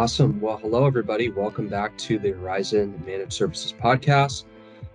[0.00, 0.40] Awesome.
[0.40, 1.28] Well, hello, everybody.
[1.28, 4.44] Welcome back to the Horizon Managed Services Podcast.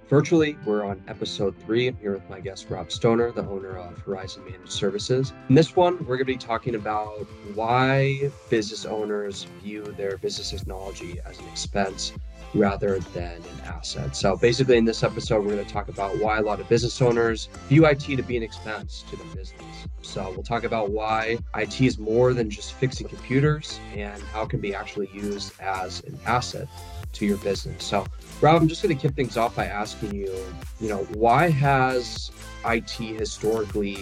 [0.10, 1.88] Virtually, we're on episode three.
[1.88, 5.32] I'm here with my guest, Rob Stoner, the owner of Horizon Managed Services.
[5.48, 10.50] In this one, we're going to be talking about why business owners view their business
[10.50, 12.12] technology as an expense
[12.56, 14.16] rather than an asset.
[14.16, 17.02] So, basically, in this episode, we're going to talk about why a lot of business
[17.02, 19.88] owners view IT to be an expense to their business.
[20.02, 24.50] So, we'll talk about why IT is more than just fixing computers and how it
[24.50, 26.68] can be actually used as an asset
[27.14, 27.84] to your business.
[27.84, 28.06] So,
[28.42, 30.34] Rob, I'm just going to kick things off by asking you,
[30.80, 32.32] you know, why has
[32.66, 33.98] IT historically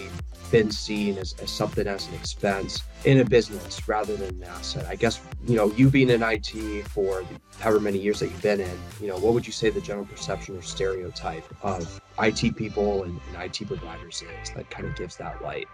[0.51, 4.85] been seen as, as something as an expense in a business rather than an asset?
[4.85, 7.23] I guess, you know, you being in IT for
[7.59, 10.05] however many years that you've been in, you know, what would you say the general
[10.05, 15.17] perception or stereotype of IT people and, and IT providers is that kind of gives
[15.17, 15.67] that light?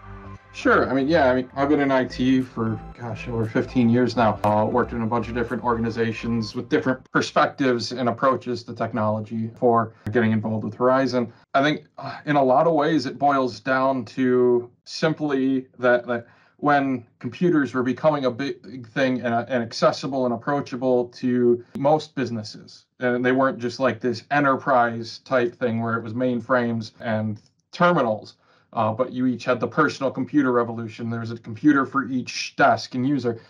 [0.52, 0.90] Sure.
[0.90, 1.30] I mean, yeah.
[1.30, 4.40] I mean, I've been in IT for gosh over 15 years now.
[4.42, 9.50] Uh, worked in a bunch of different organizations with different perspectives and approaches to technology
[9.56, 11.32] for getting involved with Horizon.
[11.54, 16.26] I think uh, in a lot of ways it boils down to simply that that
[16.56, 22.84] when computers were becoming a big thing and, and accessible and approachable to most businesses,
[22.98, 27.40] and they weren't just like this enterprise type thing where it was mainframes and
[27.72, 28.34] terminals
[28.72, 31.10] uh, but you each had the personal computer revolution.
[31.10, 33.40] There was a computer for each desk and user.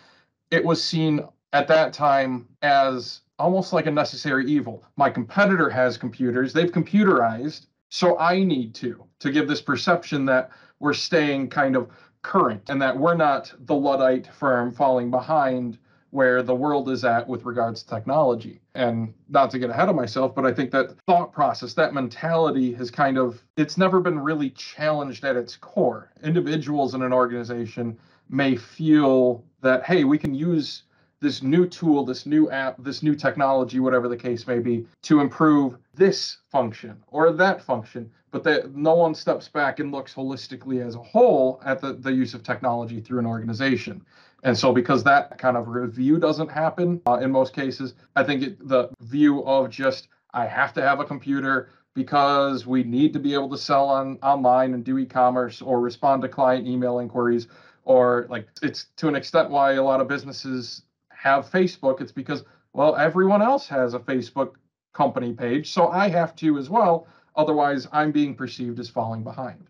[0.51, 1.21] It was seen
[1.53, 4.85] at that time as almost like a necessary evil.
[4.97, 10.51] My competitor has computers, they've computerized, so I need to, to give this perception that
[10.79, 11.91] we're staying kind of
[12.23, 15.79] current and that we're not the Luddite firm falling behind
[16.11, 18.61] where the world is at with regards to technology.
[18.75, 22.73] And not to get ahead of myself, but I think that thought process, that mentality
[22.75, 26.11] has kind of, it's never been really challenged at its core.
[26.23, 30.85] Individuals in an organization may feel that, hey, we can use
[31.21, 35.21] this new tool, this new app, this new technology, whatever the case may be, to
[35.21, 40.85] improve this function or that function, but that no one steps back and looks holistically
[40.85, 44.05] as a whole at the, the use of technology through an organization.
[44.43, 48.43] And so, because that kind of review doesn't happen uh, in most cases, I think
[48.43, 53.19] it, the view of just, I have to have a computer because we need to
[53.19, 57.49] be able to sell on online and do e-commerce or respond to client email inquiries
[57.85, 60.83] or like it's to an extent why a lot of businesses
[61.23, 64.55] have Facebook it's because well everyone else has a Facebook
[64.93, 69.67] company page so I have to as well otherwise I'm being perceived as falling behind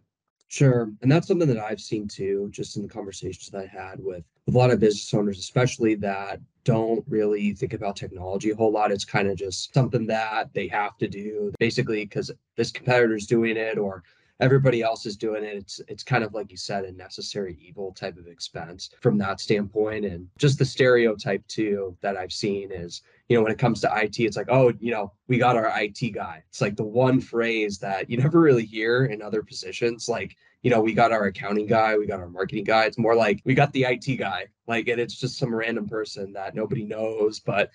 [0.50, 0.91] Sure.
[1.00, 4.25] And that's something that I've seen too, just in the conversations that I had with,
[4.47, 8.72] with a lot of business owners, especially that don't really think about technology a whole
[8.72, 8.91] lot.
[8.91, 13.56] It's kind of just something that they have to do basically because this competitor's doing
[13.56, 14.03] it or
[14.41, 15.56] everybody else is doing it.
[15.56, 19.41] It's it's kind of like you said, a necessary evil type of expense from that
[19.41, 20.05] standpoint.
[20.05, 23.91] And just the stereotype too that I've seen is, you know, when it comes to
[23.95, 26.43] IT, it's like, oh, you know, we got our IT guy.
[26.49, 30.09] It's like the one phrase that you never really hear in other positions.
[30.09, 32.84] Like, you know, we got our accounting guy, we got our marketing guy.
[32.84, 34.47] It's more like we got the IT guy.
[34.66, 37.71] Like, and it's just some random person that nobody knows, but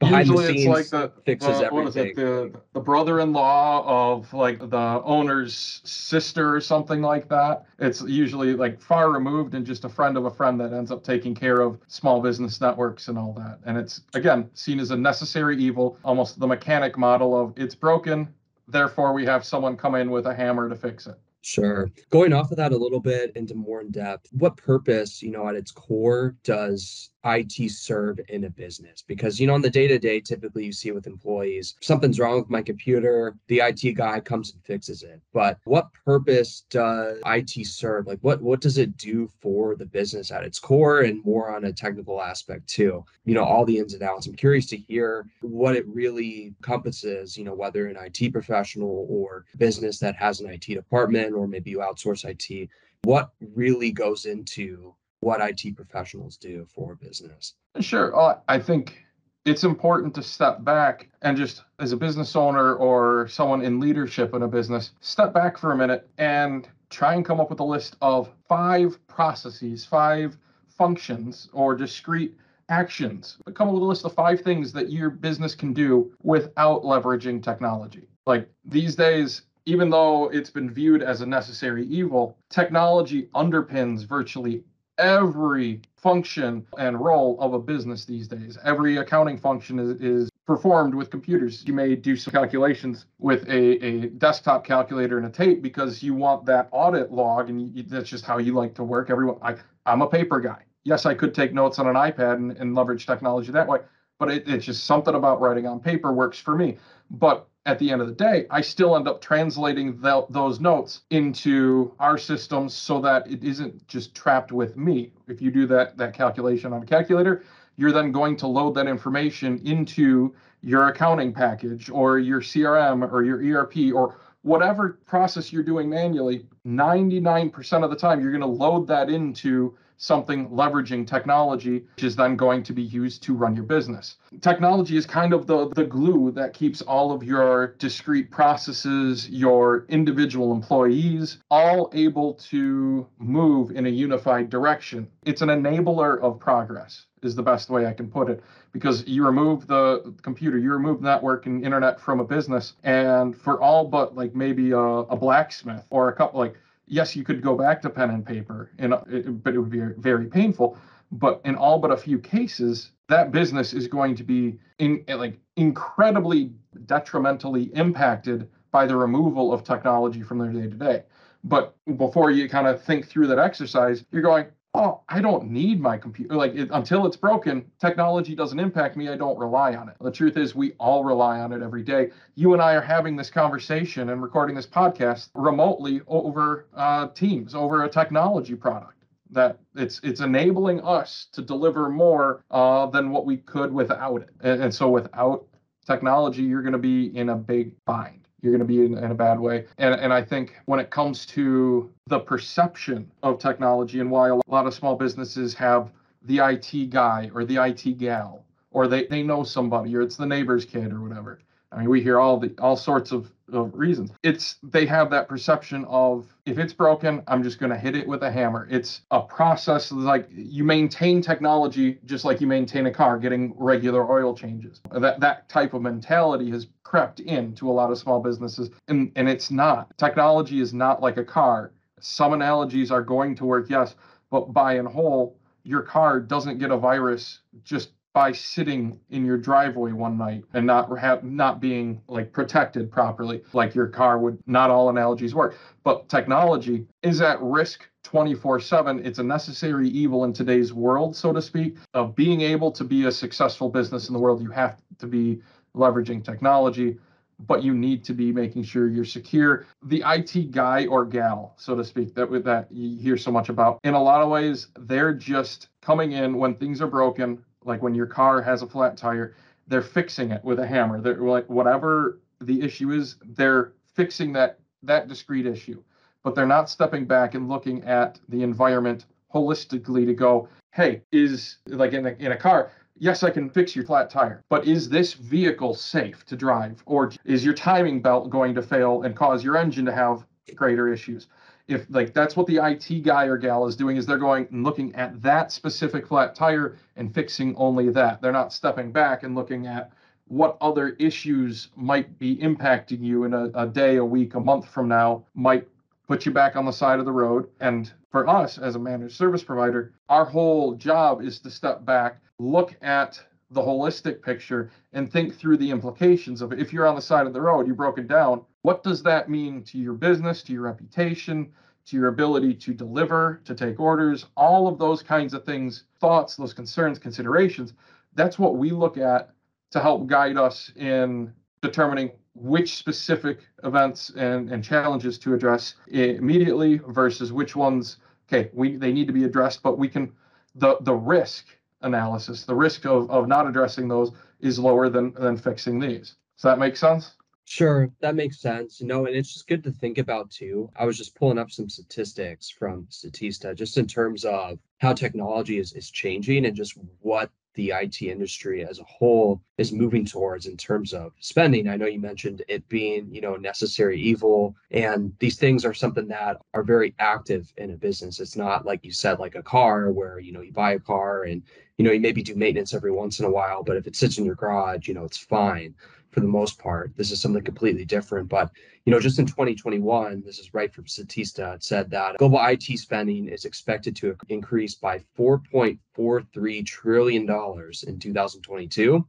[0.00, 1.84] behind Usually the scenes it's like the, fixes the, everything.
[1.84, 2.16] What is it?
[2.16, 7.66] The, the brother-in-law of like the owner's sister or something like that.
[7.78, 11.04] It's usually like far removed and just a friend of a friend that ends up
[11.04, 13.60] taking care of small business networks and all that.
[13.66, 18.32] And it's again seen as a necessary evil, almost the mechanic model of it's broken,
[18.66, 21.18] therefore we have someone come in with a hammer to fix it.
[21.42, 21.90] Sure.
[22.10, 25.48] Going off of that a little bit into more in depth, what purpose, you know,
[25.48, 29.02] at its core does IT serve in a business?
[29.06, 32.38] Because, you know, on the day to day, typically you see with employees, something's wrong
[32.40, 35.20] with my computer, the IT guy comes and fixes it.
[35.32, 38.06] But what purpose does IT serve?
[38.06, 41.64] Like, what, what does it do for the business at its core and more on
[41.64, 43.04] a technical aspect too?
[43.24, 44.26] You know, all the ins and outs.
[44.26, 49.44] I'm curious to hear what it really encompasses, you know, whether an IT professional or
[49.58, 52.68] business that has an IT department or maybe you outsource IT.
[53.02, 57.54] What really goes into what IT professionals do for business?
[57.80, 58.18] Sure.
[58.18, 59.04] Uh, I think
[59.44, 64.34] it's important to step back and just as a business owner or someone in leadership
[64.34, 67.64] in a business, step back for a minute and try and come up with a
[67.64, 70.36] list of five processes, five
[70.68, 72.36] functions or discrete
[72.68, 73.38] actions.
[73.54, 77.42] Come up with a list of five things that your business can do without leveraging
[77.42, 78.08] technology.
[78.26, 84.64] Like these days, even though it's been viewed as a necessary evil, technology underpins virtually
[85.00, 88.58] every function and role of a business these days.
[88.64, 91.64] Every accounting function is, is performed with computers.
[91.66, 96.14] You may do some calculations with a, a desktop calculator and a tape because you
[96.14, 99.10] want that audit log, and you, that's just how you like to work.
[99.10, 99.56] Everyone, I,
[99.86, 100.62] I'm a paper guy.
[100.84, 103.80] yes, I could take notes on an iPad and, and leverage technology that way,
[104.18, 106.78] but it, it's just something about writing on paper works for me.
[107.10, 111.02] But at the end of the day, I still end up translating the, those notes
[111.10, 115.12] into our systems so that it isn't just trapped with me.
[115.28, 117.44] If you do that that calculation on a calculator,
[117.76, 123.24] you're then going to load that information into your accounting package or your CRM or
[123.24, 126.46] your ERP or whatever process you're doing manually.
[126.66, 132.16] 99% of the time, you're going to load that into something leveraging technology, which is
[132.16, 134.16] then going to be used to run your business.
[134.40, 139.84] Technology is kind of the, the glue that keeps all of your discrete processes, your
[139.90, 145.06] individual employees, all able to move in a unified direction.
[145.26, 148.42] It's an enabler of progress, is the best way I can put it.
[148.72, 153.60] Because you remove the computer, you remove network and internet from a business, and for
[153.60, 156.54] all but like maybe a, a blacksmith or a couple like
[156.90, 159.70] yes, you could go back to pen and paper, and uh, it, but it would
[159.70, 160.76] be very painful.
[161.12, 165.14] But in all but a few cases, that business is going to be in eh,
[165.14, 166.52] like incredibly
[166.86, 171.02] detrimentally impacted by the removal of technology from their day to day.
[171.42, 175.80] But before you kind of think through that exercise, you're going, oh, I don't need
[175.80, 176.34] my computer.
[176.34, 179.08] Like it, until it's broken, technology doesn't impact me.
[179.08, 179.96] I don't rely on it.
[180.00, 182.10] The truth is, we all rely on it every day.
[182.34, 187.54] You and I are having this conversation and recording this podcast remotely over uh, Teams,
[187.54, 188.94] over a technology product.
[189.32, 194.30] That it's it's enabling us to deliver more uh, than what we could without it.
[194.40, 195.46] And, and so without
[195.86, 199.10] technology, you're going to be in a big bind you're going to be in, in,
[199.10, 199.66] a bad way.
[199.78, 204.36] And, and I think when it comes to the perception of technology and why a
[204.46, 205.90] lot of small businesses have
[206.22, 210.26] the IT guy or the IT gal, or they, they know somebody, or it's the
[210.26, 211.40] neighbor's kid or whatever.
[211.72, 214.10] I mean, we hear all the all sorts of, of reasons.
[214.24, 218.08] It's they have that perception of if it's broken, I'm just going to hit it
[218.08, 218.66] with a hammer.
[218.70, 224.10] It's a process like you maintain technology just like you maintain a car, getting regular
[224.10, 224.80] oil changes.
[224.92, 229.28] That that type of mentality has crept into a lot of small businesses, and and
[229.28, 229.96] it's not.
[229.96, 231.72] Technology is not like a car.
[232.00, 233.94] Some analogies are going to work, yes,
[234.30, 239.36] but by and whole, your car doesn't get a virus just by sitting in your
[239.36, 244.38] driveway one night and not have not being like protected properly like your car would
[244.46, 250.32] not all analogies work but technology is at risk 24/7 it's a necessary evil in
[250.32, 254.20] today's world so to speak of being able to be a successful business in the
[254.20, 255.40] world you have to be
[255.76, 256.98] leveraging technology
[257.46, 259.66] but you need to be making sure you're secure.
[259.84, 263.80] The IT guy or gal, so to speak, that that you hear so much about.
[263.84, 267.94] In a lot of ways, they're just coming in when things are broken, like when
[267.94, 269.34] your car has a flat tire,
[269.66, 271.00] they're fixing it with a hammer.
[271.00, 275.82] They're like whatever the issue is, they're fixing that that discrete issue.
[276.22, 281.58] But they're not stepping back and looking at the environment holistically to go, hey, is
[281.66, 284.88] like in a, in a car, yes, I can fix your flat tire, but is
[284.88, 286.82] this vehicle safe to drive?
[286.86, 290.24] Or is your timing belt going to fail and cause your engine to have
[290.54, 291.28] greater issues?
[291.70, 294.64] If like that's what the IT guy or gal is doing is they're going and
[294.64, 298.20] looking at that specific flat tire and fixing only that.
[298.20, 299.92] They're not stepping back and looking at
[300.26, 304.68] what other issues might be impacting you in a, a day, a week, a month
[304.68, 305.66] from now might
[306.06, 307.48] put you back on the side of the road.
[307.60, 312.20] And for us as a managed service provider, our whole job is to step back,
[312.38, 316.52] look at the holistic picture and think through the implications of.
[316.52, 319.64] If you're on the side of the road, you're broken down, what does that mean
[319.64, 321.52] to your business, to your reputation,
[321.86, 326.36] to your ability to deliver, to take orders, all of those kinds of things, thoughts,
[326.36, 327.72] those concerns, considerations.
[328.14, 329.30] That's what we look at
[329.72, 336.80] to help guide us in determining which specific events and, and challenges to address immediately
[336.88, 337.96] versus which ones,
[338.28, 340.12] okay, we they need to be addressed, but we can
[340.54, 341.46] the the risk
[341.82, 346.16] analysis, the risk of, of not addressing those is lower than than fixing these.
[346.36, 347.14] Does that make sense?
[347.44, 348.80] Sure, that makes sense.
[348.80, 350.70] You know, and it's just good to think about too.
[350.76, 355.58] I was just pulling up some statistics from Statista just in terms of how technology
[355.58, 360.46] is, is changing and just what the IT industry as a whole is moving towards
[360.46, 361.68] in terms of spending.
[361.68, 366.08] I know you mentioned it being, you know, necessary evil and these things are something
[366.08, 368.18] that are very active in a business.
[368.18, 371.24] It's not like you said like a car where, you know, you buy a car
[371.24, 371.42] and,
[371.76, 374.16] you know, you maybe do maintenance every once in a while, but if it sits
[374.16, 375.74] in your garage, you know, it's fine
[376.10, 376.92] for the most part.
[376.96, 378.28] This is something completely different.
[378.28, 378.50] But,
[378.84, 382.62] you know, just in 2021, this is right from Statista, it said that global IT
[382.78, 389.06] spending is expected to increase by $4.43 trillion in 2022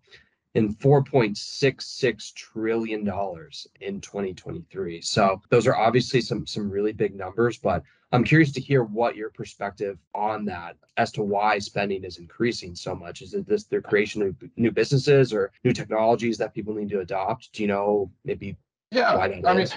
[0.55, 5.01] and 4.66 trillion dollars in 2023.
[5.01, 9.15] So those are obviously some some really big numbers, but I'm curious to hear what
[9.15, 13.21] your perspective on that as to why spending is increasing so much.
[13.21, 16.99] Is it this the creation of new businesses or new technologies that people need to
[16.99, 17.53] adopt?
[17.53, 18.57] Do you know maybe
[18.91, 19.67] yeah, I mean,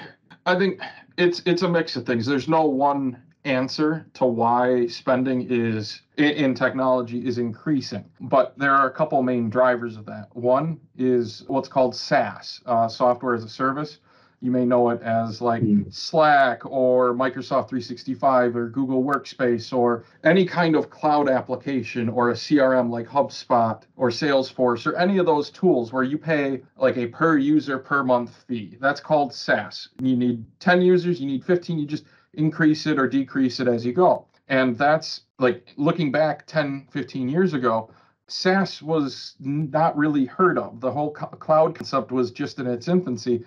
[0.45, 0.81] I think
[1.17, 2.27] it's it's a mix of things.
[2.27, 8.05] There's no one answer to why spending is in technology is increasing.
[8.21, 10.35] But there are a couple main drivers of that.
[10.35, 13.99] One is what's called SaaS, uh, software as a service.
[14.41, 15.93] You may know it as like mm.
[15.93, 22.35] Slack or Microsoft 365 or Google Workspace or any kind of cloud application or a
[22.35, 27.07] CRM like HubSpot or Salesforce or any of those tools where you pay like a
[27.07, 28.77] per user per month fee.
[28.81, 29.89] That's called SaaS.
[30.01, 33.85] You need 10 users, you need 15, you just increase it or decrease it as
[33.87, 34.27] you go.
[34.49, 37.91] And that's like looking back 10, 15 years ago,
[38.27, 40.81] SaaS was not really heard of.
[40.81, 43.45] The whole cloud concept was just in its infancy.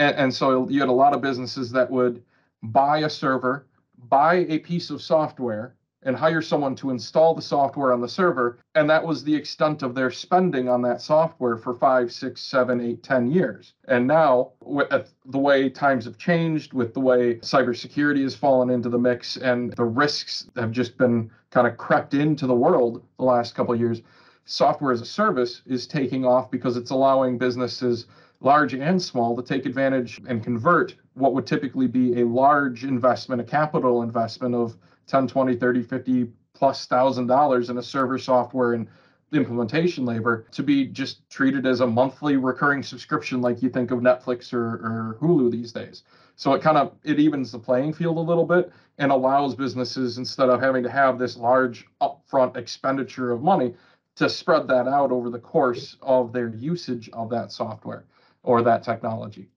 [0.00, 2.22] And, and so you had a lot of businesses that would
[2.62, 3.66] buy a server,
[4.08, 8.58] buy a piece of software, and hire someone to install the software on the server.
[8.74, 12.80] And that was the extent of their spending on that software for five, six, seven,
[12.80, 13.74] eight, ten years.
[13.88, 18.70] And now, with uh, the way times have changed, with the way cybersecurity has fallen
[18.70, 23.04] into the mix, and the risks have just been kind of crept into the world
[23.18, 24.00] the last couple of years,
[24.46, 28.06] software as a service is taking off because it's allowing businesses
[28.40, 33.40] large and small to take advantage and convert what would typically be a large investment,
[33.40, 38.74] a capital investment of 10, 20, 30, 50 plus thousand dollars in a server software
[38.74, 38.86] and
[39.32, 44.00] implementation labor to be just treated as a monthly recurring subscription like you think of
[44.00, 46.02] Netflix or, or Hulu these days.
[46.34, 50.18] So it kind of it evens the playing field a little bit and allows businesses
[50.18, 53.74] instead of having to have this large upfront expenditure of money
[54.16, 58.04] to spread that out over the course of their usage of that software
[58.42, 59.48] or that technology.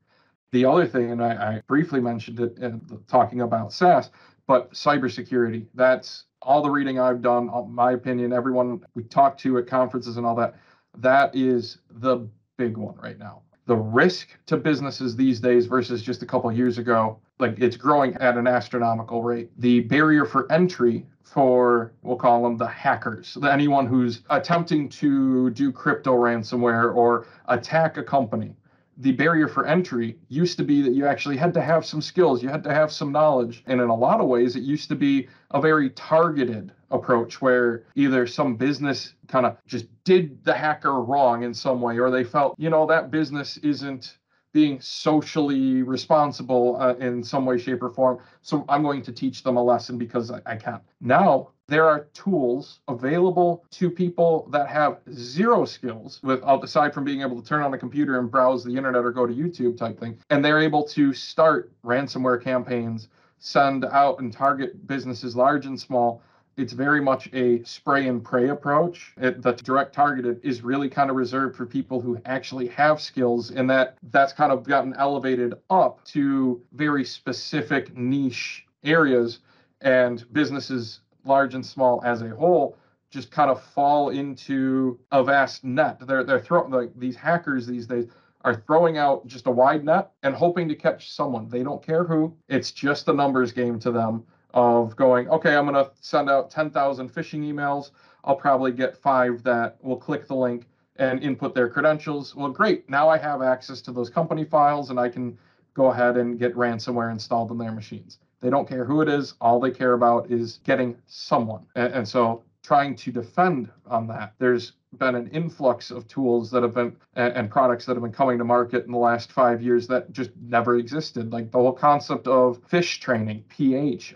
[0.51, 4.11] The other thing, and I, I briefly mentioned it in talking about SaaS,
[4.47, 9.67] but cybersecurity, that's all the reading I've done, my opinion, everyone we talk to at
[9.67, 10.55] conferences and all that,
[10.97, 13.41] that is the big one right now.
[13.65, 18.13] The risk to businesses these days versus just a couple years ago, like it's growing
[18.15, 19.49] at an astronomical rate.
[19.57, 25.49] The barrier for entry for we'll call them the hackers, the anyone who's attempting to
[25.51, 28.55] do crypto ransomware or attack a company
[28.97, 32.43] the barrier for entry used to be that you actually had to have some skills,
[32.43, 33.63] you had to have some knowledge.
[33.65, 37.85] And in a lot of ways, it used to be a very targeted approach where
[37.95, 42.23] either some business kind of just did the hacker wrong in some way, or they
[42.23, 44.17] felt, you know, that business isn't
[44.51, 48.19] being socially responsible uh, in some way, shape, or form.
[48.43, 50.79] So I'm going to teach them a lesson because I, I can.
[51.01, 57.03] Now there are tools available to people that have zero skills with uh, aside from
[57.03, 59.75] being able to turn on a computer and browse the internet or go to YouTube
[59.75, 60.17] type thing.
[60.29, 63.07] And they're able to start ransomware campaigns,
[63.39, 66.21] send out and target businesses large and small
[66.55, 69.13] it's very much a spray and pray approach.
[69.17, 73.49] It, the direct targeted is really kind of reserved for people who actually have skills,
[73.49, 79.39] and that that's kind of gotten elevated up to very specific niche areas,
[79.81, 82.77] and businesses, large and small as a whole,
[83.09, 85.99] just kind of fall into a vast net.
[86.05, 88.07] They're they're throwing like these hackers these days
[88.43, 91.47] are throwing out just a wide net and hoping to catch someone.
[91.47, 92.35] They don't care who.
[92.49, 96.51] It's just a numbers game to them of going, okay, I'm going to send out
[96.51, 97.91] 10,000 phishing emails.
[98.23, 102.35] I'll probably get five that will click the link and input their credentials.
[102.35, 102.89] Well, great.
[102.89, 105.37] Now I have access to those company files and I can
[105.73, 108.19] go ahead and get ransomware installed on their machines.
[108.43, 109.35] They don't care who it is.
[109.39, 111.65] All they care about is getting someone.
[111.75, 116.61] And, and so trying to defend on that, there's been an influx of tools that
[116.61, 119.61] have been and, and, products that have been coming to market in the last five
[119.61, 121.31] years that just never existed.
[121.31, 124.13] Like the whole concept of fish training, PHISH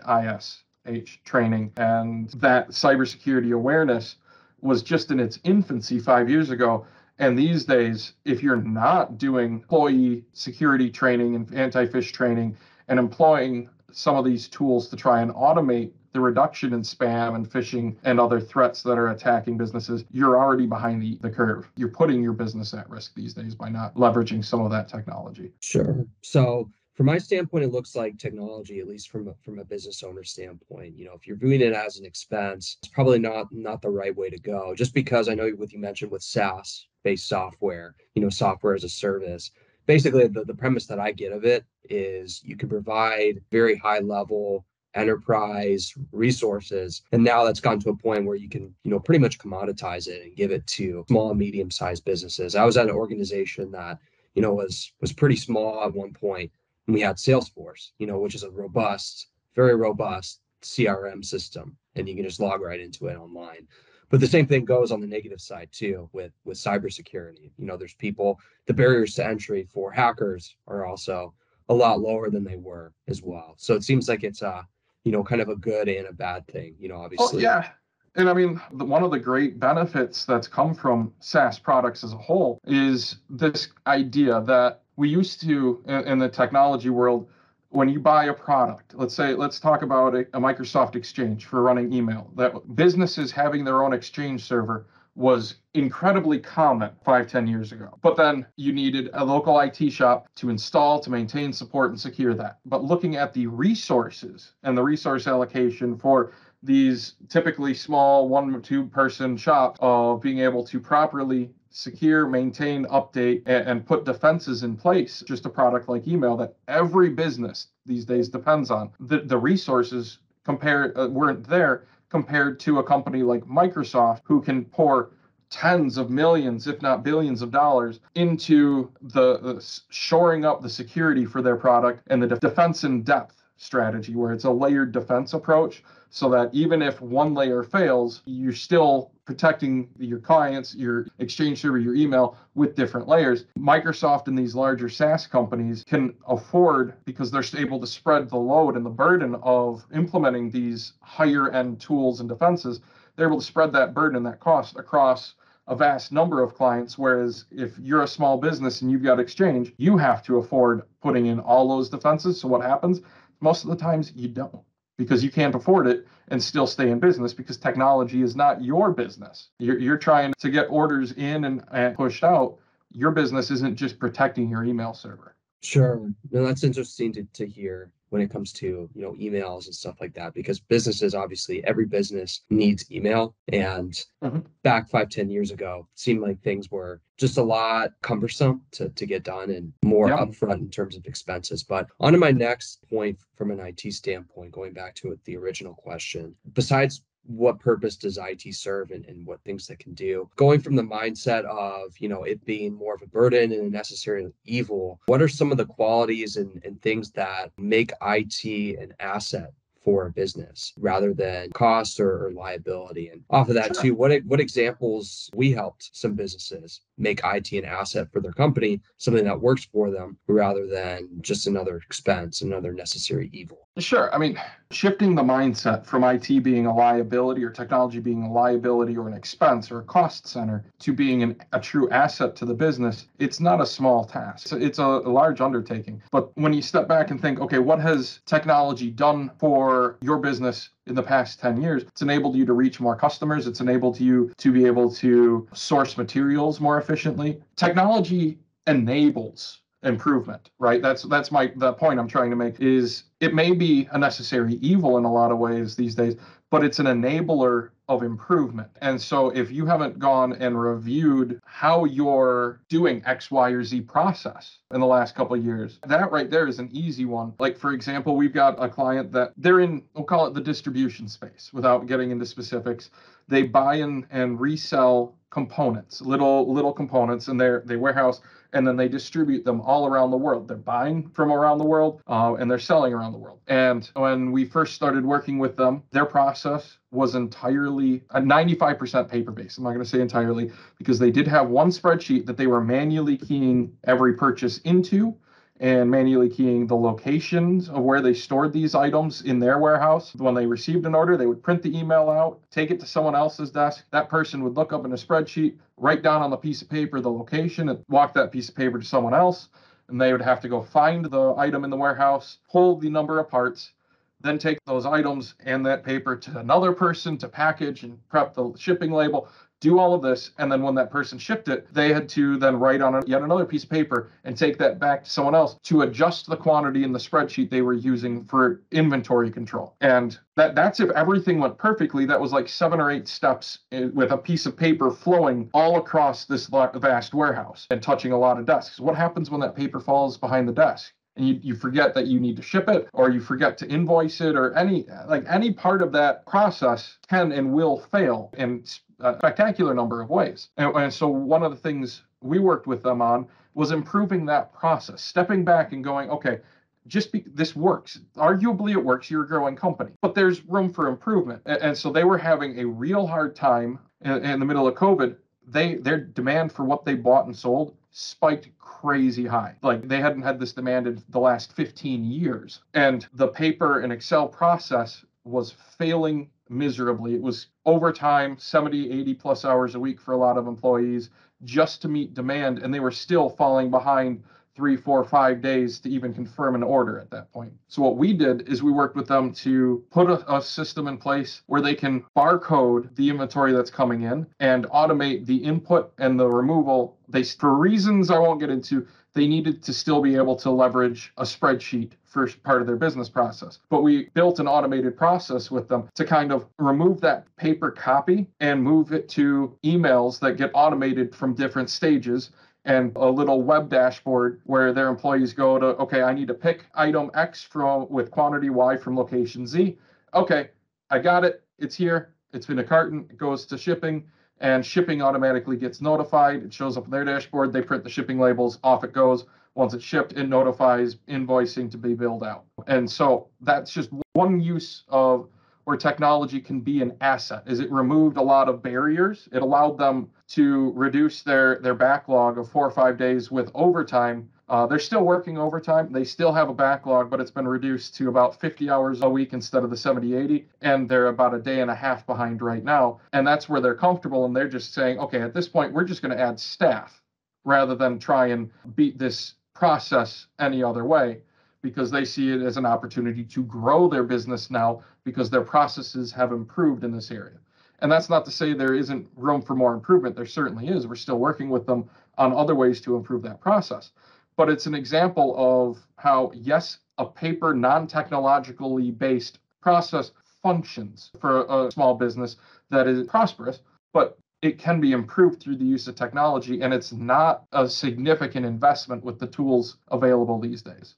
[1.24, 4.16] training, and that cybersecurity awareness
[4.60, 6.86] was just in its infancy five years ago.
[7.18, 12.58] And these days, if you're not doing employee security training and anti fish training
[12.88, 17.48] and employing some of these tools to try and automate the reduction in spam and
[17.48, 21.70] phishing and other threats that are attacking businesses, you're already behind the, the curve.
[21.76, 25.52] You're putting your business at risk these days by not leveraging some of that technology.
[25.60, 26.04] Sure.
[26.22, 30.02] So from my standpoint, it looks like technology, at least from a, from a business
[30.02, 33.80] owner standpoint, you know, if you're viewing it as an expense, it's probably not not
[33.80, 34.74] the right way to go.
[34.74, 38.82] Just because I know what you mentioned with SaaS based software, you know, software as
[38.82, 39.52] a service.
[39.88, 44.00] Basically, the, the premise that I get of it is you can provide very high
[44.00, 47.00] level enterprise resources.
[47.10, 50.06] And now that's gotten to a point where you can, you know, pretty much commoditize
[50.06, 52.54] it and give it to small and medium sized businesses.
[52.54, 53.98] I was at an organization that,
[54.34, 56.52] you know, was was pretty small at one point,
[56.86, 62.06] and we had Salesforce, you know, which is a robust, very robust CRM system, and
[62.06, 63.66] you can just log right into it online.
[64.10, 67.50] But the same thing goes on the negative side too with with cybersecurity.
[67.58, 71.34] You know, there's people the barriers to entry for hackers are also
[71.68, 73.54] a lot lower than they were as well.
[73.58, 74.66] So it seems like it's a
[75.04, 76.74] you know kind of a good and a bad thing.
[76.78, 77.46] You know, oh, obviously.
[77.46, 77.68] Oh, yeah.
[78.14, 82.16] And I mean, one of the great benefits that's come from SaaS products as a
[82.16, 87.28] whole is this idea that we used to in the technology world
[87.70, 91.62] when you buy a product, let's say, let's talk about a, a, Microsoft Exchange for
[91.62, 97.72] running email, that businesses having their own Exchange server was incredibly common five, ten years
[97.72, 97.98] ago.
[98.02, 102.34] But then you needed a local IT shop to install, to maintain, support, and secure
[102.34, 102.58] that.
[102.64, 106.32] But looking at the resources and the resource allocation for
[106.62, 112.86] these typically small one or two person shops of being able to properly secure, maintain,
[112.86, 115.22] update, and, and, put defenses in place.
[115.26, 118.90] Just a product like email that every business these days depends on.
[119.00, 124.64] The, the resources compared uh, weren't there compared to a company like Microsoft who can
[124.64, 125.10] pour
[125.50, 131.24] tens of millions, if not billions of dollars into the, the shoring up the security
[131.24, 135.32] for their product and the de- defense in depth strategy where it's a layered defense
[135.34, 141.60] approach so that even if one layer fails, you're still protecting your clients, your exchange
[141.60, 143.44] server, your email with different layers.
[143.58, 148.76] Microsoft and these larger SaaS companies can afford, because they're able to spread the load
[148.76, 152.80] and the burden of implementing these higher end tools and defenses,
[153.16, 155.34] they're able to spread that burden and that cost across
[155.66, 156.96] a vast number of clients.
[156.96, 161.26] Whereas if you're a small business and you've got Exchange, you have to afford putting
[161.26, 162.40] in all those defenses.
[162.40, 163.02] So what happens?
[163.40, 164.58] Most of the times you don't
[164.98, 168.90] because you can't afford it and still stay in business because technology is not your
[168.92, 169.48] business.
[169.58, 172.58] You're, you're trying to get orders in and, and pushed out.
[172.92, 175.36] Your business isn't just protecting your email server.
[175.62, 176.10] Sure.
[176.30, 179.96] No, that's interesting to, to hear when it comes to you know emails and stuff
[180.00, 183.34] like that because businesses obviously every business needs email.
[183.52, 184.40] And mm-hmm.
[184.62, 189.04] back five ten years ago seemed like things were just a lot cumbersome to, to
[189.04, 191.64] get done and more upfront in terms of expenses.
[191.64, 195.74] But on to my next point from an it standpoint going back to the original
[195.74, 200.28] question besides what purpose does IT serve and, and what things that can do.
[200.36, 203.70] Going from the mindset of, you know, it being more of a burden and a
[203.70, 208.44] necessary evil, what are some of the qualities and, and things that make IT
[208.78, 209.52] an asset
[209.88, 213.08] for a business rather than cost or, or liability.
[213.08, 213.84] And off of that sure.
[213.84, 218.80] too, what what examples we helped some businesses make IT an asset for their company,
[218.98, 223.67] something that works for them rather than just another expense, another necessary evil.
[223.78, 224.12] Sure.
[224.12, 228.96] I mean, shifting the mindset from IT being a liability or technology being a liability
[228.96, 232.54] or an expense or a cost center to being an, a true asset to the
[232.54, 234.52] business, it's not a small task.
[234.52, 236.02] It's, a, a, large undertaking.
[236.10, 240.70] But when you step back and think, okay, what has technology done for your business
[240.86, 244.32] in the past 10 years it's enabled you to reach more customers it's enabled you
[244.38, 251.52] to be able to source materials more efficiently technology enables improvement right that's that's my
[251.56, 255.12] the point i'm trying to make is it may be a necessary evil in a
[255.12, 256.16] lot of ways these days
[256.50, 258.68] but it's an enabler of improvement.
[258.82, 263.80] And so if you haven't gone and reviewed how you're doing X, Y, or Z
[263.82, 267.32] process in the last couple of years, that right there is an easy one.
[267.38, 271.08] Like for example, we've got a client that they're in, we'll call it the distribution
[271.08, 272.90] space without getting into specifics.
[273.26, 278.20] They buy and, and resell components, little little components in their they warehouse
[278.52, 280.48] and then they distribute them all around the world.
[280.48, 283.40] They're buying from around the world uh, and they're selling around the world.
[283.46, 289.30] And when we first started working with them, their process was entirely a 95% paper
[289.32, 289.58] based.
[289.58, 292.62] I'm not going to say entirely because they did have one spreadsheet that they were
[292.62, 295.16] manually keying every purchase into
[295.60, 300.14] and manually keying the locations of where they stored these items in their warehouse.
[300.14, 303.16] When they received an order, they would print the email out, take it to someone
[303.16, 303.84] else's desk.
[303.90, 307.00] That person would look up in a spreadsheet, write down on the piece of paper
[307.00, 309.48] the location, and walk that piece of paper to someone else.
[309.88, 313.18] And they would have to go find the item in the warehouse, pull the number
[313.18, 313.72] of parts,
[314.20, 318.52] then take those items and that paper to another person to package and prep the
[318.56, 319.28] shipping label
[319.60, 322.58] do all of this and then when that person shipped it they had to then
[322.58, 325.82] write on yet another piece of paper and take that back to someone else to
[325.82, 329.74] adjust the quantity in the spreadsheet they were using for inventory control.
[329.80, 333.88] And that that's if everything went perfectly that was like seven or eight steps eh,
[333.92, 338.38] with a piece of paper flowing all across this vast warehouse and touching a lot
[338.38, 338.80] of desks.
[338.80, 342.36] What happens when that paper falls behind the desk you, you forget that you need
[342.36, 345.92] to ship it or you forget to invoice it or any like any part of
[345.92, 348.64] that process can and will fail in
[349.00, 350.48] a spectacular number of ways.
[350.56, 354.52] And, and so one of the things we worked with them on was improving that
[354.52, 356.40] process, stepping back and going, okay,
[356.86, 358.00] just be, this works.
[358.16, 359.10] Arguably, it works.
[359.10, 361.42] You're a growing company, but there's room for improvement.
[361.44, 364.74] And, and so they were having a real hard time in, in, the middle of
[364.74, 365.16] COVID.
[365.46, 369.56] They their demand for what they bought and sold spiked crazy high.
[369.60, 373.92] Like they hadn't had this demand in the last 15 years, and the paper and
[373.92, 377.14] Excel process was failing miserably.
[377.16, 381.10] It was overtime, 70, 80 plus hours a week for a lot of employees
[381.42, 384.22] just to meet demand, and they were still falling behind
[384.58, 387.52] three, four, five days to even confirm an order at that point.
[387.68, 390.98] So what we did is we worked with them to put a, a, system in
[390.98, 396.18] place where they can barcode the inventory that's coming in and automate the input and
[396.18, 396.96] the removal.
[397.08, 401.12] They for reasons I won't get into, they needed to still be able to leverage
[401.18, 403.60] a spreadsheet for part of their business process.
[403.68, 408.26] But we built an automated process with them to kind of remove that paper copy
[408.40, 412.30] and move it to emails that get automated from different stages
[412.68, 416.66] and a little web dashboard where their employees go to, okay, I need to pick
[416.74, 419.78] item X from with quantity Y from location Z.
[420.12, 420.50] Okay,
[420.90, 421.42] I got it.
[421.58, 422.14] It's here.
[422.34, 423.06] It's in a carton.
[423.08, 424.06] It goes to shipping,
[424.40, 426.42] and shipping automatically gets notified.
[426.42, 427.54] It shows up on their dashboard.
[427.54, 428.58] They print the shipping labels.
[428.62, 429.24] Off it goes.
[429.54, 432.44] Once it's shipped, it notifies invoicing to be billed out.
[432.66, 435.30] And so that's just one use of
[435.68, 439.28] where technology can be an asset is it removed a lot of barriers?
[439.32, 444.30] It allowed them to reduce their their backlog of four or five days with overtime.
[444.48, 445.92] Uh, they're still working overtime.
[445.92, 449.34] They still have a backlog but it's been reduced to about 50 hours a week
[449.34, 452.64] instead of the 70 80 and they're about a day and a half behind right
[452.64, 453.00] now.
[453.12, 456.00] And that's where they're comfortable and they're just saying okay at this point we're just
[456.00, 457.02] going to add staff
[457.44, 461.20] rather than try and beat this process any other way
[461.62, 466.12] because they see it as an opportunity to grow their business now because their processes
[466.12, 467.38] have improved in this area.
[467.80, 470.16] And that's not to say there isn't room for more improvement.
[470.16, 470.86] There certainly is.
[470.86, 473.92] We're still working with them on other ways to improve that process.
[474.36, 481.44] But it's an example of how, yes, a paper, non technologically based process functions for
[481.48, 482.36] a small business
[482.70, 483.60] that is prosperous,
[483.92, 486.60] but it can be improved through the use of technology.
[486.60, 490.96] And it's not a significant investment with the tools available these days.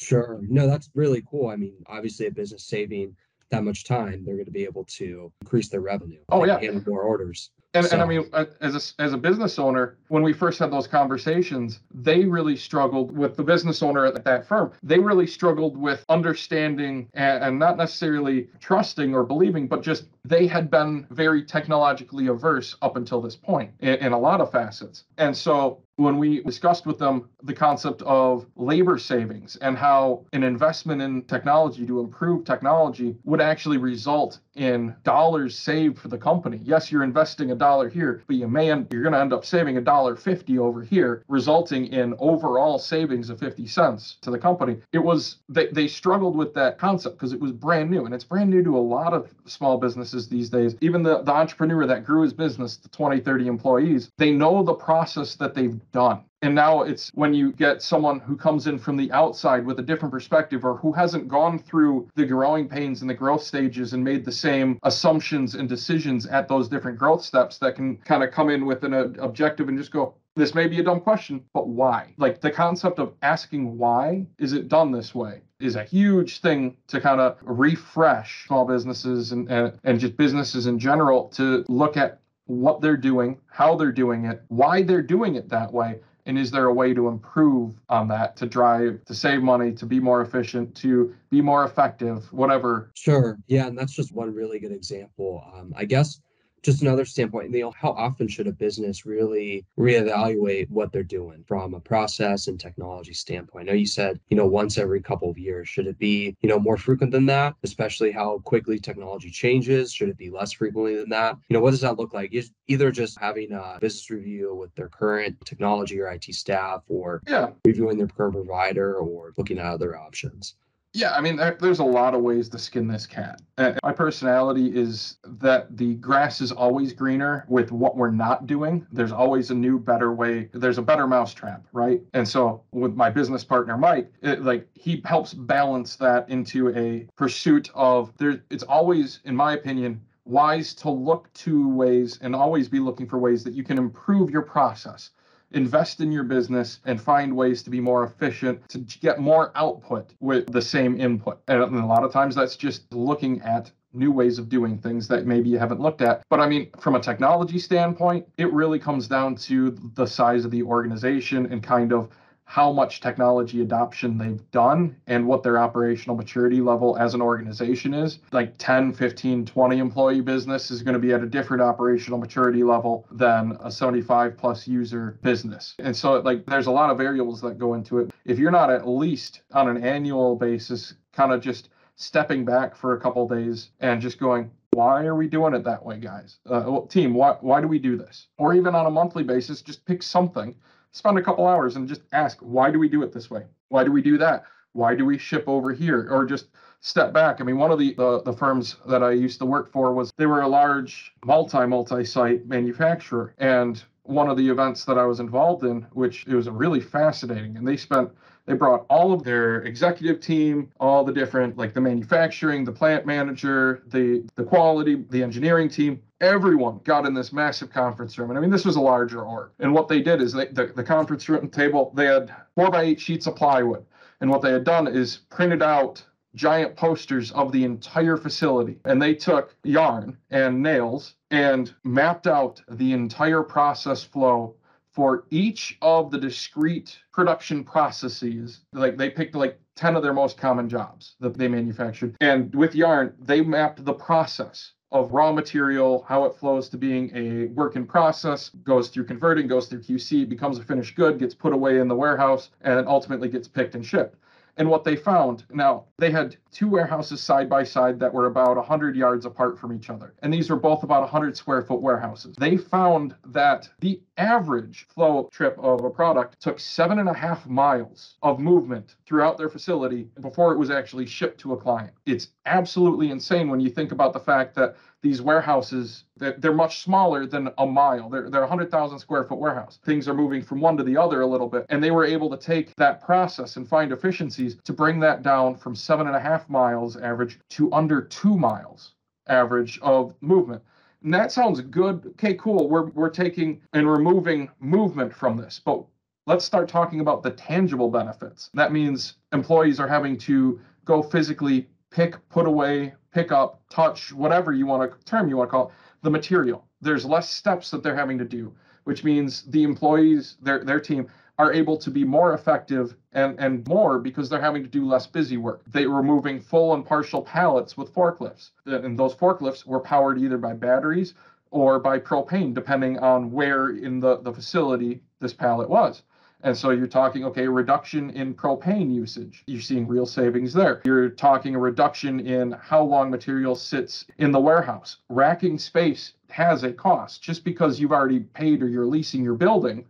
[0.00, 0.40] Sure.
[0.42, 1.48] No, that's really cool.
[1.48, 3.14] I mean, obviously, a business saving
[3.50, 6.20] that much time, they're going to be able to increase their revenue.
[6.30, 6.58] Oh, yeah.
[6.58, 7.50] And more orders.
[7.74, 7.92] And, so.
[7.92, 10.86] and I mean, uh, as a, as a business owner, when we first had those
[10.86, 14.72] conversations, they really struggled with the business owner at that firm.
[14.82, 20.46] They really struggled with understanding and, and not necessarily trusting or believing, but just they
[20.46, 25.04] had been very technologically averse up until this point in, in a lot of facets.
[25.18, 30.42] And so when we discussed with them the concept of labor savings and how an
[30.42, 36.60] investment in technology to improve technology would actually result in dollars saved for the company.
[36.64, 39.44] Yes, you're investing a dollar here, but you may end, you're going to end up
[39.44, 44.38] saving a dollar 50 over here, resulting in overall savings of 50 cents to the
[44.38, 44.78] company.
[44.92, 48.24] It was they, they struggled with that concept because it was brand new and it's
[48.24, 50.76] brand new to a lot of small businesses these days.
[50.80, 54.74] Even the, the entrepreneur that grew his business to 20, 30 employees, they know the
[54.74, 56.24] process that they've done.
[56.42, 59.82] And now it's when you get someone who comes in from the outside with a
[59.82, 64.02] different perspective or who hasn't gone through the growing pains and the growth stages and
[64.02, 68.30] made the same assumptions and decisions at those different growth steps that can kind of
[68.30, 71.44] come in with an uh, objective and just go, this may be a dumb question,
[71.52, 72.14] but why?
[72.16, 76.76] Like the concept of asking why is it done this way is a huge thing
[76.88, 81.96] to kind of refresh small businesses and, and, and just businesses in general to look
[81.96, 86.38] at what they're doing, how they're doing it, why they're doing it that way, and
[86.38, 90.00] is there a way to improve on that to drive to save money to be
[90.00, 92.90] more efficient to be more effective whatever.
[92.94, 93.38] Sure.
[93.46, 95.44] Yeah and that's just one really good example.
[95.54, 96.20] Um, i guess
[96.62, 101.44] just another standpoint, you know, how often should a business really reevaluate what they're doing
[101.46, 103.68] from a process and technology standpoint?
[103.68, 105.68] I know you said, you know, once every couple of years.
[105.68, 109.92] Should it be, you know, more frequent than that, especially how quickly technology changes?
[109.92, 111.36] Should it be less frequently than that?
[111.48, 112.32] You know, what does that look like?
[112.32, 117.22] Is either just having a business review with their current technology or IT staff or
[117.26, 117.50] yeah.
[117.64, 120.54] reviewing their current provider or looking at other options?
[120.92, 123.40] Yeah, I mean, there's a lot of ways to skin this cat.
[123.58, 128.84] Uh, my personality is that the grass is always greener with what we're not doing.
[128.90, 130.48] There's always a new, better way.
[130.52, 132.00] There's a better mousetrap, right?
[132.12, 137.06] And so, with my business partner Mike, it, like he helps balance that into a
[137.14, 138.42] pursuit of there.
[138.50, 143.18] It's always, in my opinion, wise to look to ways and always be looking for
[143.18, 145.10] ways that you can improve your process
[145.52, 150.14] invest in your business and find ways to be more efficient to get more output
[150.20, 154.38] with the same input and a lot of times that's just looking at new ways
[154.38, 156.22] of doing things that maybe you haven't looked at.
[156.28, 160.50] But I mean, from a technology standpoint, it really comes down to the size of
[160.50, 162.08] the organization and kind of
[162.50, 167.94] how much technology adoption they've done and what their operational maturity level as an organization
[167.94, 168.18] is.
[168.32, 172.64] Like 10, 15, 20 employee business is going to be at a different operational maturity
[172.64, 175.76] level than a 75 plus user business.
[175.78, 178.10] And so like there's a lot of variables that go into it.
[178.24, 182.96] If you're not at least on an annual basis kind of just stepping back for
[182.96, 186.38] a couple days and just going, why are we doing it that way, guys?
[186.48, 188.26] Uh, team, why, why do we do this?
[188.38, 190.56] Or even on a monthly basis, just pick something,
[190.92, 193.44] spend a couple hours and just ask, why do we do it this way?
[193.68, 194.44] Why do we do that?
[194.72, 196.08] Why do we ship over here?
[196.10, 196.46] Or just
[196.80, 197.40] step back.
[197.40, 200.12] I mean, one of the, the, the firms that I used to work for was
[200.16, 205.04] they were a large multi multi site manufacturer, and one of the events that I
[205.04, 208.10] was involved in, which it was really fascinating, and they spent
[208.46, 213.06] they brought all of their executive team, all the different, like the manufacturing, the plant
[213.06, 216.02] manager, the the quality, the engineering team.
[216.20, 218.30] Everyone got in this massive conference room.
[218.30, 219.50] And I mean, this was a larger org.
[219.58, 222.82] And what they did is they, the, the conference room table, they had four by
[222.82, 223.84] eight sheets of plywood.
[224.20, 228.78] And what they had done is printed out giant posters of the entire facility.
[228.84, 234.56] And they took yarn and nails and mapped out the entire process flow
[234.92, 238.60] for each of the discrete production processes.
[238.72, 242.16] Like they picked like 10 of their most common jobs that they manufactured.
[242.20, 247.10] And with yarn, they mapped the process of raw material, how it flows to being
[247.14, 251.34] a work in process, goes through converting, goes through QC, becomes a finished good, gets
[251.34, 254.16] put away in the warehouse, and ultimately gets picked and shipped.
[254.56, 258.56] And what they found now, they had two warehouses side by side that were about
[258.56, 260.14] 100 yards apart from each other.
[260.22, 262.36] And these were both about 100 square foot warehouses.
[262.38, 267.46] They found that the average flow trip of a product took seven and a half
[267.46, 271.92] miles of movement throughout their facility before it was actually shipped to a client.
[272.06, 277.26] It's absolutely insane when you think about the fact that these warehouses they're much smaller
[277.26, 278.10] than a mile.
[278.10, 279.78] They're, they're 100000 square foot warehouse.
[279.84, 282.28] Things are moving from one to the other a little bit and they were able
[282.30, 286.20] to take that process and find efficiencies to bring that down from seven and a
[286.20, 288.92] half miles average to under two miles
[289.28, 290.62] average of movement.
[291.02, 292.06] And that sounds good.
[292.10, 292.68] Okay cool.
[292.68, 295.84] We're, we're taking and removing movement from this but
[296.26, 298.50] let's start talking about the tangible benefits.
[298.52, 304.52] That means employees are having to go physically pick put away pick up, touch, whatever
[304.52, 306.66] you want to term you want to call it, the material.
[306.80, 311.08] There's less steps that they're having to do, which means the employees, their their team,
[311.38, 315.06] are able to be more effective and, and more because they're having to do less
[315.06, 315.62] busy work.
[315.66, 318.50] They were moving full and partial pallets with forklifts.
[318.66, 321.14] And those forklifts were powered either by batteries
[321.50, 326.02] or by propane, depending on where in the, the facility this pallet was.
[326.42, 329.42] And so you're talking, okay, reduction in propane usage.
[329.46, 330.80] You're seeing real savings there.
[330.84, 334.98] You're talking a reduction in how long material sits in the warehouse.
[335.08, 337.22] Racking space has a cost.
[337.22, 339.84] Just because you've already paid or you're leasing your building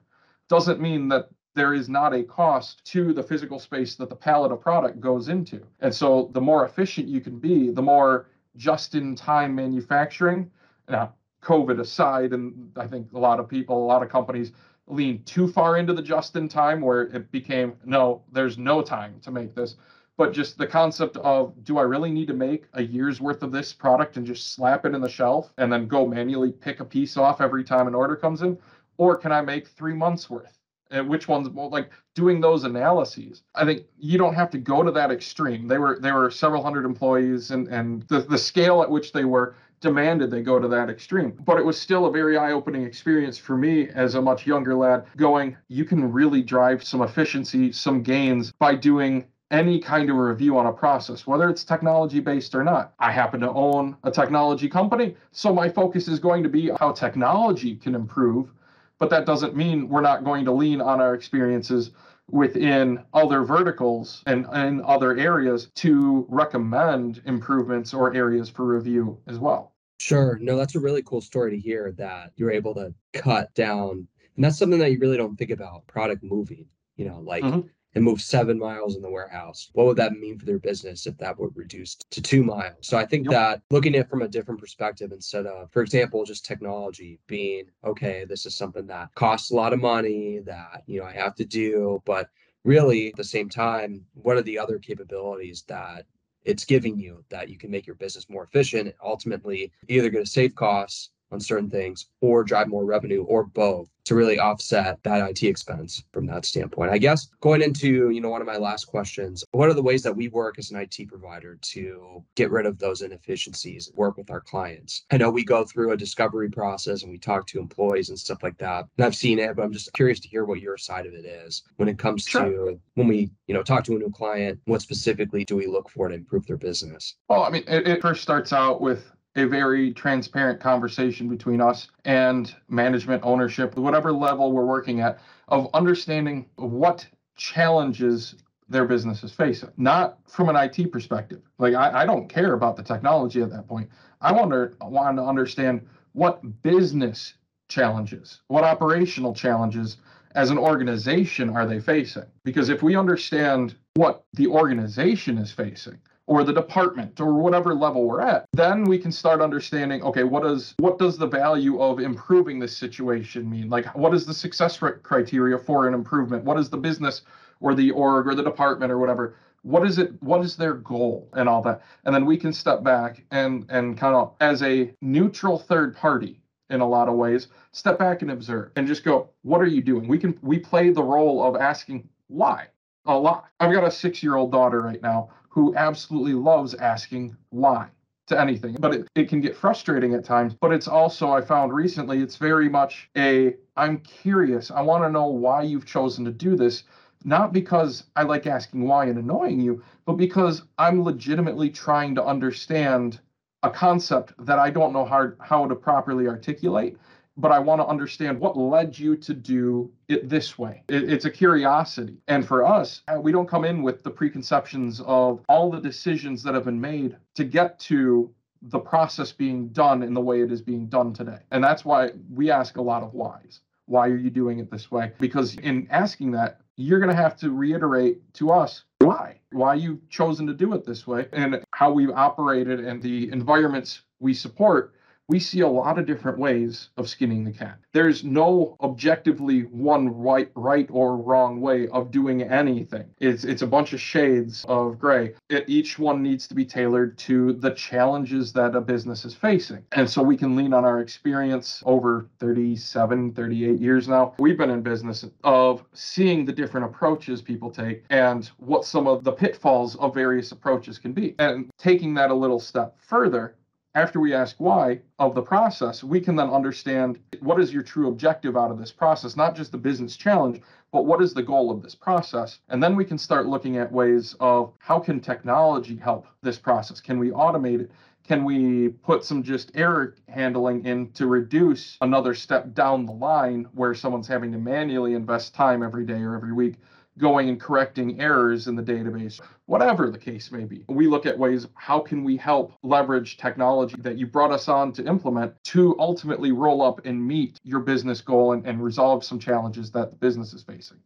[0.49, 4.53] doesn't mean that there is not a cost to the physical space that the pallet
[4.53, 5.65] of product goes into.
[5.81, 10.51] And so the more efficient you can be, the more just in time manufacturing.
[10.89, 14.53] Now, COVID aside, and I think a lot of people, a lot of companies
[14.92, 19.20] lean too far into the just in time where it became no, there's no time
[19.22, 19.76] to make this.
[20.16, 23.53] But just the concept of do I really need to make a year's worth of
[23.53, 26.85] this product and just slap it in the shelf and then go manually pick a
[26.85, 28.59] piece off every time an order comes in?
[28.98, 30.59] Or can I make three months worth?
[30.90, 34.90] And which ones like doing those analyses i think you don't have to go to
[34.90, 38.90] that extreme they were they were several hundred employees and and the, the scale at
[38.90, 41.33] which they were demanded they go to that extreme.
[41.45, 44.75] But it was still a very eye opening experience for me as a much younger
[44.75, 50.16] lad, going, you can really drive some efficiency, some gains by doing any kind of
[50.16, 52.95] review on a process, whether it's technology based or not.
[53.01, 56.93] I happen to own a technology company, so my focus is going to be how
[56.93, 58.51] technology can improve.
[58.99, 61.90] But that doesn't mean we're not going to lean on our experiences
[62.31, 69.38] within other verticals and in other areas to recommend improvements or areas for review as
[69.38, 69.70] well.
[70.01, 70.39] Sure.
[70.41, 74.09] No, that's a really cool story to hear that you're able to cut down.
[74.37, 77.67] And that's something that you really don't think about product moving, you know, like mm-hmm
[77.95, 79.71] and move seven miles in the warehouse.
[79.73, 82.77] What would that mean for their business if that would reduce to two miles?
[82.83, 83.33] So I think yep.
[83.33, 87.65] that looking at it from a different perspective instead of, for example, just technology being,
[87.85, 91.35] okay, this is something that costs a lot of money that, you know, I have
[91.37, 92.29] to do, but
[92.65, 96.07] really at the same time, what are the other capabilities that
[96.44, 98.94] it's giving you that you can make your business more efficient?
[99.03, 103.88] Ultimately, either going to save costs on certain things or drive more revenue or both
[104.05, 106.90] to really offset that IT expense from that standpoint.
[106.90, 110.03] I guess going into, you know, one of my last questions, what are the ways
[110.03, 114.31] that we work as an IT provider to get rid of those inefficiencies, work with
[114.31, 115.05] our clients?
[115.11, 118.43] I know we go through a discovery process and we talk to employees and stuff
[118.43, 118.87] like that.
[118.99, 121.25] And I've seen it, but I'm just curious to hear what your side of it
[121.25, 122.45] is when it comes sure.
[122.45, 125.88] to when we, you know, talk to a new client, what specifically do we look
[125.88, 127.14] for to improve their business?
[127.29, 129.05] Well, I mean, it, it first starts out with
[129.37, 135.69] a very transparent conversation between us and management ownership, whatever level we're working at, of
[135.73, 138.35] understanding what challenges
[138.69, 141.43] their business is facing, not from an IT perspective.
[141.59, 143.88] Like I, I don't care about the technology at that point.
[144.21, 147.35] I to want to understand what business
[147.69, 149.97] challenges, what operational challenges
[150.35, 152.27] as an organization are they facing?
[152.45, 155.99] Because if we understand what the organization is facing,
[156.31, 160.45] or the department or whatever level we're at then we can start understanding okay what
[160.45, 163.69] does what does the value of improving this situation mean?
[163.69, 166.45] Like what is the success criteria for an improvement?
[166.45, 167.23] What is the business
[167.61, 169.37] or the org or the department or whatever?
[169.62, 171.83] What is it what is their goal and all that?
[172.05, 176.40] And then we can step back and and kind of as a neutral third party
[176.71, 179.83] in a lot of ways step back and observe and just go what are you
[179.83, 180.09] doing?
[180.09, 182.69] We can we play the role of asking why
[183.07, 183.49] a lot.
[183.59, 187.89] I've got a six year old daughter right now who absolutely loves asking why
[188.29, 188.77] to anything.
[188.79, 190.55] But it, it can get frustrating at times.
[190.55, 194.71] But it's also i found recently it's very much a i'm curious.
[194.71, 196.85] I want to know why you've chosen to do this.
[197.25, 202.25] Not because i like asking why and annoying you but because i'm legitimately trying to
[202.25, 203.21] understand
[203.63, 206.97] a concept that i don't know how, how to properly articulate
[207.37, 210.83] but I want to understand what led you to do it this way.
[210.88, 212.19] It, it's a curiosity.
[212.29, 216.43] And for us, uh, we don't come in with the preconceptions of all the decisions
[216.43, 220.53] that have been made to get to the process being done in the way it
[220.53, 221.38] is being done today.
[221.51, 223.61] And that's why we ask a lot of whys.
[223.87, 225.12] Why are you doing it this way?
[225.19, 230.09] Because in asking that, you're going to have to reiterate to us why, why you've
[230.09, 234.95] chosen to do it this way and how we've operated and the environments we support
[235.31, 237.79] we see a lot of different ways of skinning the cat.
[237.93, 243.07] There's no objectively one right right or wrong way of doing anything.
[243.21, 245.35] It's it's a bunch of shades of gray.
[245.49, 249.85] It, each one needs to be tailored to the challenges that a business is facing.
[249.93, 254.35] And so we can lean on our experience over 37, 38 years now.
[254.40, 259.23] We've been in business of seeing the different approaches people take and what some of
[259.23, 261.37] the pitfalls of various approaches can be.
[261.38, 263.55] And taking that a little step further,
[263.94, 268.09] after we ask why of the process, we can then understand what is your true
[268.09, 270.61] objective out of this process, not just the business challenge,
[270.92, 272.61] but what is the goal of this process?
[272.68, 277.00] And then we can start looking at ways of how can technology help this process?
[277.00, 277.90] Can we automate it?
[278.22, 283.66] Can we put some just error handling in to reduce another step down the line
[283.72, 286.76] where someone's having to manually invest time every day or every week
[287.21, 290.85] going and correcting errors in the database, whatever the case may be.
[290.89, 294.93] We look at ways how can we help leverage technology that you brought us on
[294.95, 299.39] to implement to ultimately roll up and meet your business goal and, and resolve some
[299.39, 300.99] challenges that the business is facing.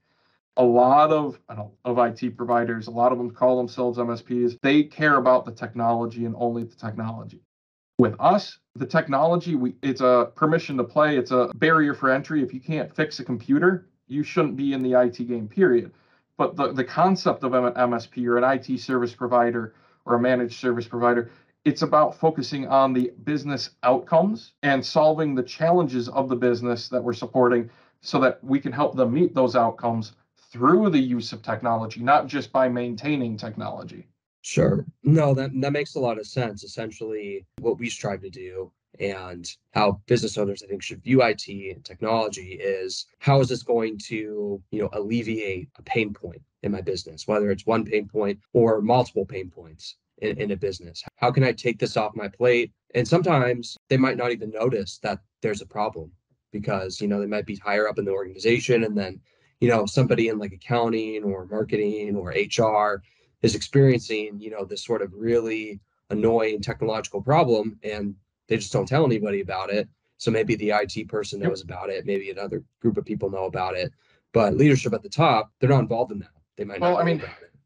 [0.57, 1.39] A lot of
[1.85, 4.57] of IT providers, a lot of them call themselves MSPs.
[4.63, 7.41] They care about the technology and only the technology.
[7.99, 11.17] With us, the technology, we, it's a permission to play.
[11.17, 12.43] It's a barrier for entry.
[12.43, 15.93] If you can't fix a computer, you shouldn't be in the IT game, period.
[16.37, 20.59] But the, the concept of an MSP or an IT service provider or a managed
[20.59, 21.31] service provider,
[21.65, 27.03] it's about focusing on the business outcomes and solving the challenges of the business that
[27.03, 27.71] we're supporting
[28.01, 30.13] so that we can help them meet those outcomes
[30.53, 34.07] through the use of technology, not just by maintaining technology.
[34.43, 34.85] Sure.
[35.03, 36.65] No, that, that makes a lot of sense.
[36.65, 38.71] Essentially, what we strive to do
[39.01, 43.63] and how business owners I think should view IT and technology is how is this
[43.63, 48.09] going to, you know, alleviate a pain point in my business, whether it's one pain
[48.09, 51.03] point or multiple pain points in, in a business.
[51.17, 52.73] How can I take this off my plate?
[52.95, 56.13] And sometimes they might not even notice that there's a problem
[56.53, 59.21] because, you know, they might be higher up in the organization and then,
[59.61, 63.03] you know, somebody in like accounting or marketing or HR
[63.43, 65.81] is experiencing, you know, this sort of really
[66.11, 68.15] annoying technological problem and
[68.49, 69.89] they just don't tell anybody about it.
[70.19, 73.77] So maybe the IT person knows about it, maybe another group of people know about
[73.77, 73.93] it,
[74.33, 76.29] but leadership at the top, they're not involved in that.
[76.57, 77.23] They might well, I mean,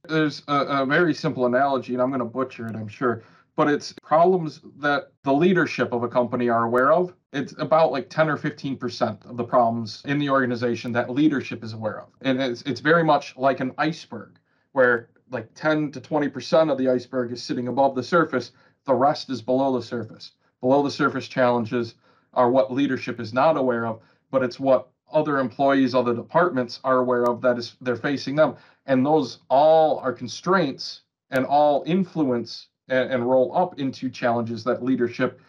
[0.09, 3.23] there's a, a very simple analogy, and I'm going to butcher it, I'm sure,
[3.55, 7.13] but it's problems that the leadership of a company are aware of.
[7.33, 11.75] It's about like 10 or 15% of the problems in the organization that leadership is
[11.75, 12.09] aware of.
[12.23, 14.39] And it's, it's very much like an iceberg
[14.73, 18.53] where like 10 to 20% of the iceberg is sitting above the surface,
[18.87, 21.95] the rest is below the surface below the surface challenges
[22.35, 24.01] are what leadership is not aware of,
[24.31, 28.57] but it's what other employees, other departments are aware of that is they're facing them.
[28.87, 34.83] And those all are constraints and all influence and, and roll up into challenges that
[34.83, 35.41] leadership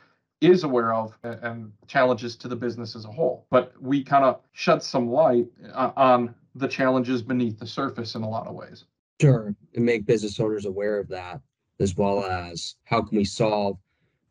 [0.42, 3.46] is aware of and, challenges to the business as a whole.
[3.50, 8.22] But we kind of shed some light uh, on the challenges beneath the surface in
[8.22, 8.86] a lot of ways.
[9.20, 9.54] Sure.
[9.76, 11.42] And make business owners aware of that,
[11.80, 13.78] as well as how can we solve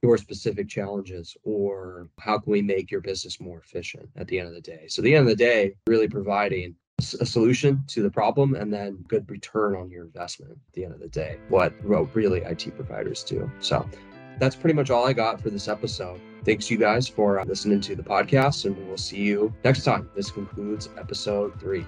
[0.03, 4.49] your specific challenges or how can we make your business more efficient at the end
[4.49, 4.87] of the day.
[4.89, 6.75] So, the end of the day, really providing
[7.21, 10.95] a solution to the problem and then good return on your investment at the end
[10.95, 13.51] of the day, what really IT providers do.
[13.61, 13.89] So,
[14.39, 16.21] that's pretty much all I got for this episode.
[16.45, 19.85] Thanks, you guys, for uh, listening to the podcast, and we will see you next
[19.85, 20.09] time.
[20.15, 21.85] This concludes episode three.